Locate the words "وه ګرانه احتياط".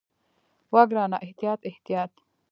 0.73-1.59